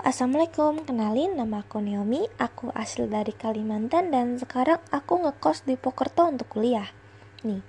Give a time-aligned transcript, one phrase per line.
[0.00, 0.88] assalamualaikum.
[0.88, 2.24] Kenalin, nama aku Naomi.
[2.40, 6.88] Aku asli dari Kalimantan dan sekarang aku ngekos di Pokerto untuk kuliah.
[7.44, 7.60] Nih,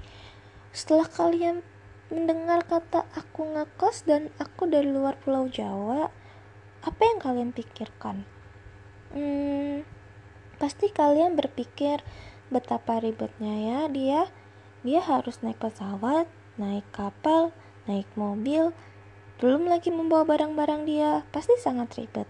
[0.71, 1.59] setelah kalian
[2.07, 6.07] mendengar kata aku ngekos dan aku dari luar Pulau Jawa,
[6.87, 8.23] apa yang kalian pikirkan?
[9.11, 9.83] Hmm,
[10.55, 11.99] pasti kalian berpikir
[12.47, 14.21] betapa ribetnya ya dia.
[14.87, 17.51] Dia harus naik pesawat, naik kapal,
[17.91, 18.71] naik mobil,
[19.41, 22.29] belum lagi membawa barang-barang dia, pasti sangat ribet.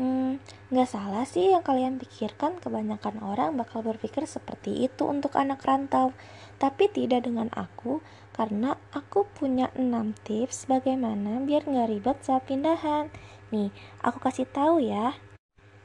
[0.00, 0.40] Hmm,
[0.72, 6.16] nggak salah sih yang kalian pikirkan kebanyakan orang bakal berpikir seperti itu untuk anak rantau.
[6.56, 8.00] Tapi tidak dengan aku,
[8.32, 13.12] karena aku punya 6 tips bagaimana biar nggak ribet saat pindahan.
[13.52, 13.68] Nih,
[14.00, 15.16] aku kasih tahu ya.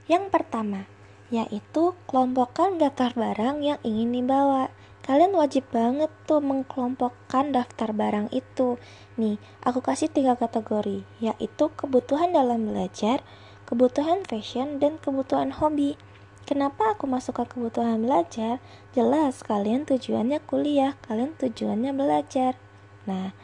[0.07, 0.87] Yang pertama,
[1.31, 4.67] yaitu kelompokkan daftar barang yang ingin dibawa
[5.11, 8.79] kalian wajib banget tuh mengkelompokkan daftar barang itu.
[9.19, 13.19] Nih, aku kasih tiga kategori, yaitu kebutuhan dalam belajar,
[13.67, 15.99] kebutuhan fashion, dan kebutuhan hobi.
[16.47, 18.63] Kenapa aku masuk ke kebutuhan belajar?
[18.95, 22.55] Jelas, kalian tujuannya kuliah, kalian tujuannya belajar.
[23.03, 23.35] Nah,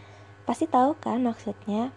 [0.47, 1.91] pasti tahu kan maksudnya?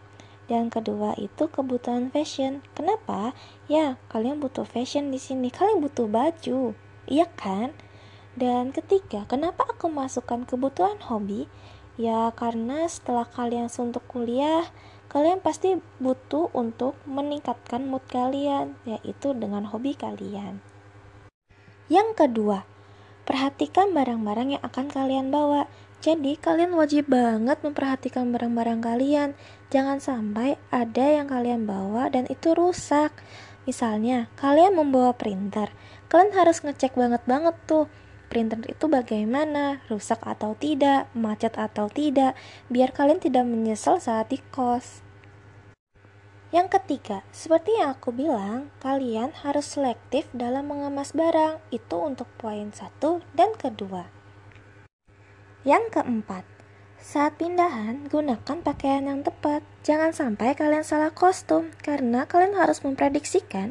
[0.51, 2.67] Dan kedua itu kebutuhan fashion.
[2.75, 3.39] Kenapa?
[3.71, 5.47] Ya, kalian butuh fashion di sini.
[5.47, 6.75] Kalian butuh baju.
[7.07, 7.71] Iya kan?
[8.41, 11.45] Dan ketiga, kenapa aku masukkan kebutuhan hobi?
[12.01, 14.65] Ya karena setelah kalian suntuk kuliah,
[15.13, 20.65] kalian pasti butuh untuk meningkatkan mood kalian, yaitu dengan hobi kalian.
[21.93, 22.65] Yang kedua,
[23.29, 25.69] perhatikan barang-barang yang akan kalian bawa.
[26.01, 29.37] Jadi kalian wajib banget memperhatikan barang-barang kalian.
[29.69, 33.13] Jangan sampai ada yang kalian bawa dan itu rusak.
[33.69, 35.69] Misalnya, kalian membawa printer.
[36.09, 37.85] Kalian harus ngecek banget-banget tuh
[38.31, 42.39] printer itu bagaimana, rusak atau tidak, macet atau tidak,
[42.71, 45.03] biar kalian tidak menyesal saat di kos.
[46.55, 51.63] Yang ketiga, seperti yang aku bilang, kalian harus selektif dalam mengemas barang.
[51.71, 54.11] Itu untuk poin satu dan kedua.
[55.63, 56.43] Yang keempat,
[56.99, 59.63] saat pindahan, gunakan pakaian yang tepat.
[59.87, 63.71] Jangan sampai kalian salah kostum, karena kalian harus memprediksikan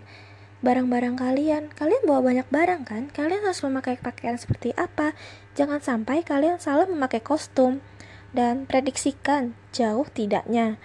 [0.60, 1.64] barang-barang kalian.
[1.72, 3.04] Kalian bawa banyak barang kan?
[3.12, 5.16] Kalian harus memakai pakaian seperti apa?
[5.56, 7.80] Jangan sampai kalian salah memakai kostum.
[8.30, 10.78] Dan prediksikan jauh tidaknya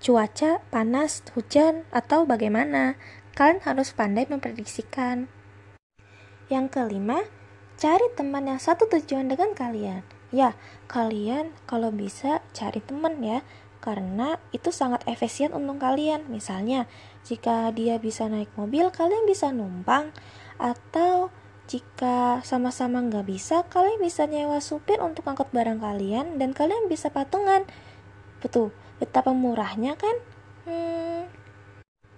[0.00, 2.96] cuaca, panas, hujan, atau bagaimana.
[3.36, 5.28] Kalian harus pandai memprediksikan.
[6.50, 7.22] Yang kelima,
[7.78, 10.02] cari teman yang satu tujuan dengan kalian.
[10.34, 10.58] Ya,
[10.90, 13.42] kalian kalau bisa cari teman ya
[13.80, 16.28] karena itu sangat efisien untuk kalian.
[16.28, 16.84] Misalnya,
[17.24, 20.12] jika dia bisa naik mobil, kalian bisa numpang,
[20.60, 21.32] atau
[21.66, 27.08] jika sama-sama nggak bisa, kalian bisa nyewa supir untuk angkut barang kalian, dan kalian bisa
[27.08, 27.64] patungan.
[28.44, 30.16] Betul, betapa murahnya kan?
[30.68, 31.24] Hmm.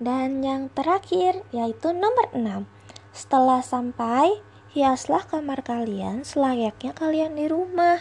[0.03, 2.67] Dan yang terakhir, yaitu nomor 6.
[3.15, 8.01] Setelah sampai, hiaslah kamar kalian selayaknya kalian di rumah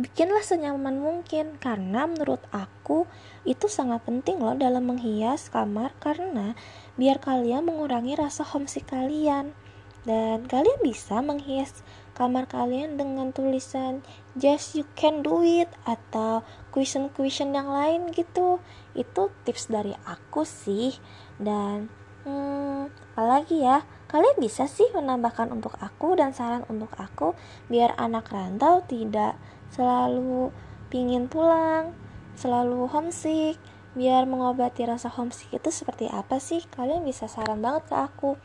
[0.00, 3.04] bikinlah senyaman mungkin karena menurut aku
[3.44, 6.56] itu sangat penting loh dalam menghias kamar karena
[6.96, 9.52] biar kalian mengurangi rasa homesick kalian.
[10.00, 11.84] Dan kalian bisa menghias
[12.16, 14.00] kamar kalian dengan tulisan
[14.32, 16.40] just you can do it atau
[16.72, 18.64] question-question yang lain gitu.
[18.96, 20.96] Itu tips dari aku sih.
[21.36, 21.92] Dan
[22.24, 27.38] hmm, apalagi ya kalian bisa sih menambahkan untuk aku dan saran untuk aku
[27.70, 29.38] biar anak rantau tidak
[29.70, 30.50] selalu
[30.90, 31.94] pingin pulang,
[32.34, 33.56] selalu homesick.
[33.90, 36.62] Biar mengobati rasa homesick itu seperti apa sih?
[36.70, 38.38] Kalian bisa saran banget ke aku.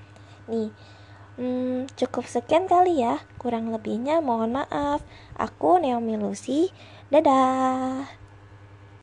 [0.49, 0.73] Nih,
[1.37, 3.21] hmm, cukup sekian kali ya.
[3.37, 5.05] Kurang lebihnya mohon maaf.
[5.37, 6.73] Aku Naomi Lucy.
[7.13, 8.24] Dadah.